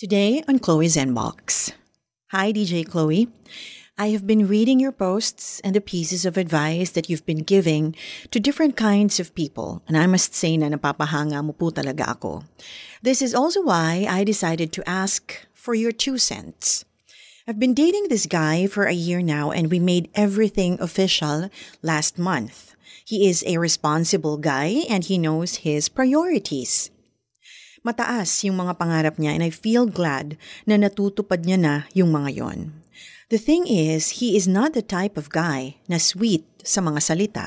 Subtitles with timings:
[0.00, 1.76] Today on Chloe's Inbox.
[2.32, 3.28] Hi, DJ Chloe.
[3.98, 7.94] I have been reading your posts and the pieces of advice that you've been giving
[8.30, 12.48] to different kinds of people, and I must say na napapahanga mo po talaga ako.
[13.04, 16.88] This is also why I decided to ask for your two cents.
[17.44, 21.52] I've been dating this guy for a year now, and we made everything official
[21.84, 22.72] last month.
[23.04, 26.88] He is a responsible guy and he knows his priorities.
[27.80, 30.36] Mataas yung mga pangarap niya and I feel glad
[30.68, 32.58] na natutupad niya na yung mga yon.
[33.32, 37.46] The thing is, he is not the type of guy na sweet sa mga salita.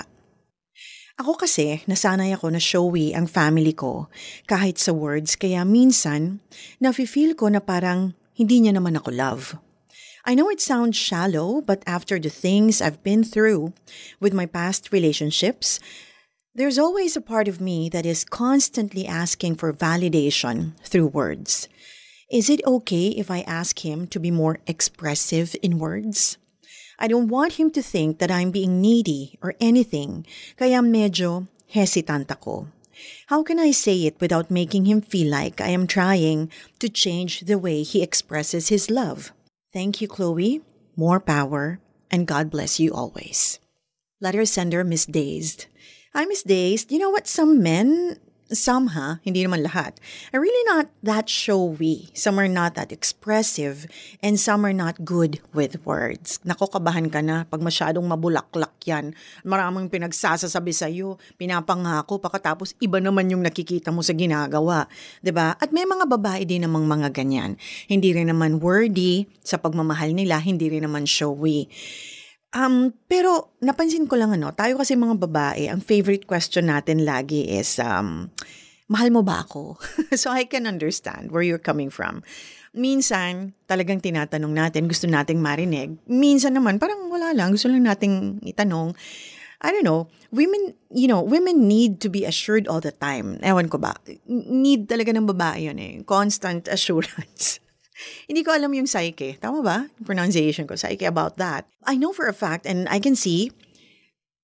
[1.21, 4.09] Ako kasi, nasanay ako na showy ang family ko
[4.49, 6.41] kahit sa words kaya minsan,
[6.81, 9.43] nafe-feel ko na parang hindi niya naman ako love.
[10.25, 13.77] I know it sounds shallow, but after the things I've been through
[14.17, 15.83] with my past relationships,
[16.55, 21.67] there's always a part of me that is constantly asking for validation through words.
[22.31, 26.37] Is it okay if I ask him to be more expressive in words?
[26.99, 30.25] I don't want him to think that I'm being needy or anything,
[30.57, 32.69] kaya medyo hesitant ako.
[33.27, 37.41] How can I say it without making him feel like I am trying to change
[37.41, 39.33] the way he expresses his love?
[39.73, 40.61] Thank you, Chloe.
[40.95, 41.81] More power,
[42.11, 43.57] and God bless you always.
[44.21, 45.65] Letter sender Miss Dazed.
[46.13, 46.93] I Miss Dazed.
[46.93, 47.25] You know what?
[47.25, 48.21] Some men,
[48.53, 49.97] some ha, hindi naman lahat,
[50.29, 52.13] are really not that showy.
[52.13, 53.89] Some are not that expressive,
[54.21, 56.37] and some are not good with words.
[56.45, 59.17] Nako, kabahan ka na pag masyadong mabulaklak yan.
[59.41, 64.85] Maraming pinagsasasabi sa'yo, pinapangako, pakatapos iba naman yung nakikita mo sa ginagawa.
[65.33, 65.57] ba?
[65.57, 67.57] At may mga babae din namang mga ganyan.
[67.89, 71.73] Hindi rin naman wordy sa pagmamahal nila, hindi rin naman showy.
[72.53, 77.49] Um, pero napansin ko lang ano, tayo kasi mga babae, ang favorite question natin lagi
[77.49, 78.29] is, um,
[78.85, 79.81] mahal mo ba ako?
[80.21, 82.21] so I can understand where you're coming from.
[82.73, 85.97] Minsan, talagang tinatanong natin, gusto nating marinig.
[86.05, 88.93] Minsan naman, parang wala lang, gusto lang nating itanong.
[89.63, 93.39] I don't know, women, you know, women need to be assured all the time.
[93.41, 93.95] Ewan ko ba,
[94.27, 95.93] need talaga ng babae yun eh.
[96.03, 97.62] Constant assurance.
[98.29, 99.37] Hindi ko alam yung psyche.
[99.39, 99.77] Tama ba?
[100.03, 100.75] Pronunciation ko.
[100.75, 101.67] Psyche about that.
[101.85, 103.51] I know for a fact and I can see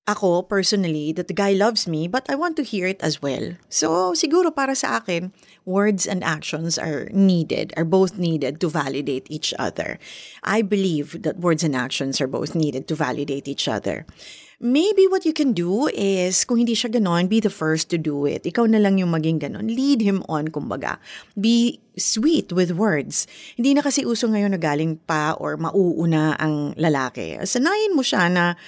[0.08, 3.54] ako personally that the guy loves me but I want to hear it as well.
[3.70, 5.30] So siguro para sa akin,
[5.62, 10.02] words and actions are needed, are both needed to validate each other.
[10.42, 14.06] I believe that words and actions are both needed to validate each other.
[14.60, 18.28] Maybe what you can do is, kung hindi siya ganon, be the first to do
[18.28, 18.44] it.
[18.44, 19.72] Ikaw na lang yung maging ganon.
[19.72, 21.00] Lead him on, kumbaga.
[21.32, 23.24] Be sweet with words.
[23.56, 27.40] Hindi na kasi uso ngayon na galing pa or mauuna ang lalaki.
[27.40, 28.60] Sanayin mo siya na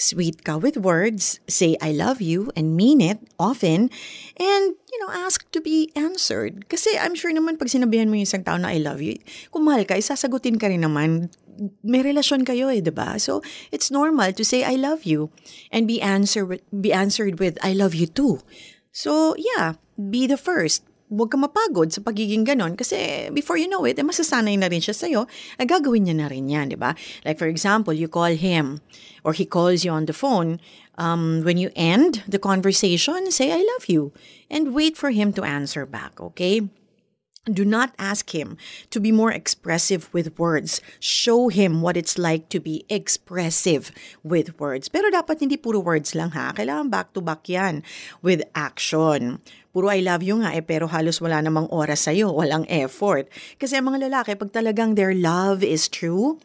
[0.00, 3.92] sweet ka with words, say I love you and mean it often,
[4.36, 6.68] and, you know, ask to be answered.
[6.68, 9.20] Kasi I'm sure naman pag sinabihan mo yung isang tao na I love you,
[9.52, 11.28] kung mahal ka, isasagutin ka rin naman
[11.82, 13.16] may relasyon kayo eh, 'di ba?
[13.20, 13.40] So,
[13.72, 15.32] it's normal to say I love you
[15.72, 18.40] and be answer be answered with I love you too.
[18.96, 20.80] So, yeah, be the first.
[21.06, 24.82] Huwag ka mapagod sa pagiging ganon kasi before you know it, eh, masasanay na rin
[24.82, 25.30] siya sa'yo,
[25.60, 26.98] ay gagawin niya na rin yan, di ba?
[27.22, 28.82] Like for example, you call him
[29.22, 30.58] or he calls you on the phone.
[30.98, 34.16] Um, when you end the conversation, say, I love you
[34.50, 36.66] and wait for him to answer back, okay?
[37.46, 38.58] Do not ask him
[38.90, 40.82] to be more expressive with words.
[40.98, 43.94] Show him what it's like to be expressive
[44.26, 44.90] with words.
[44.90, 46.50] Pero dapat hindi puro words lang ha.
[46.50, 47.86] Kailangan back to back yan
[48.18, 49.38] with action.
[49.70, 53.30] Puro I love you nga eh, pero halos wala namang oras sa'yo, walang effort.
[53.62, 56.42] Kasi ang mga lalaki, pag talagang their love is true,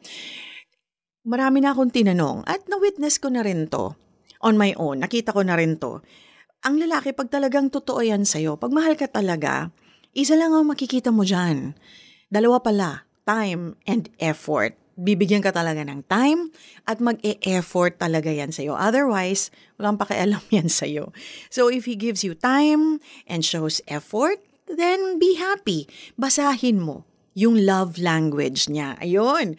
[1.26, 3.98] marami na akong tinanong at na-witness ko na rin to
[4.46, 5.02] on my own.
[5.02, 6.06] Nakita ko na rin to.
[6.62, 9.74] Ang lalaki, pag talagang totoo yan sa'yo, pag mahal ka talaga,
[10.12, 11.76] isa lang ang makikita mo dyan.
[12.32, 12.90] Dalawa pala,
[13.24, 14.76] time and effort.
[15.00, 16.52] Bibigyan ka talaga ng time
[16.84, 18.76] at mag-e-effort talaga yan sa'yo.
[18.76, 19.50] Otherwise,
[19.80, 21.16] walang pakialam yan sa'yo.
[21.48, 25.88] So if he gives you time and shows effort, then be happy.
[26.20, 29.00] Basahin mo yung love language niya.
[29.00, 29.56] Ayun.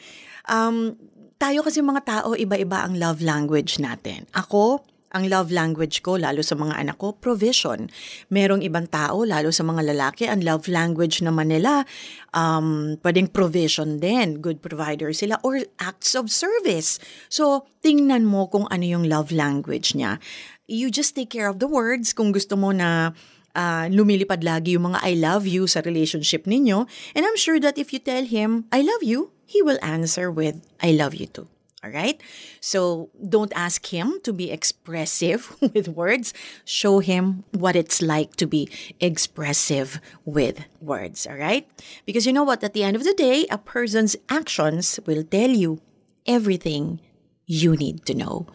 [0.46, 1.00] Um,
[1.40, 4.28] tayo kasi mga tao, iba-iba ang love language natin.
[4.36, 7.92] Ako, ang love language ko, lalo sa mga anak ko, provision.
[8.32, 11.84] Merong ibang tao, lalo sa mga lalaki, ang love language naman nila,
[12.32, 14.40] um, pwedeng provision din.
[14.40, 15.36] Good provider sila.
[15.44, 16.96] Or acts of service.
[17.28, 20.16] So, tingnan mo kung ano yung love language niya.
[20.64, 23.12] You just take care of the words kung gusto mo na
[23.52, 26.88] uh, lumilipad lagi yung mga I love you sa relationship ninyo.
[27.12, 30.64] And I'm sure that if you tell him, I love you, he will answer with,
[30.80, 31.51] I love you too.
[31.84, 32.20] All right?
[32.60, 36.32] So don't ask him to be expressive with words.
[36.64, 38.68] Show him what it's like to be
[39.00, 41.26] expressive with words.
[41.26, 41.66] All right?
[42.06, 42.62] Because you know what?
[42.62, 45.80] At the end of the day, a person's actions will tell you
[46.26, 47.00] everything
[47.46, 48.46] you need to know.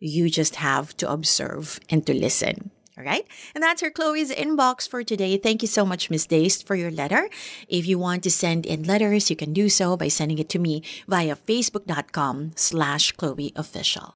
[0.00, 2.70] You just have to observe and to listen.
[2.98, 3.26] All right.
[3.54, 5.38] And that's her Chloe's inbox for today.
[5.38, 7.28] Thank you so much, Miss Daist, for your letter.
[7.68, 10.58] If you want to send in letters, you can do so by sending it to
[10.58, 14.14] me via facebook.com slash Chloe official.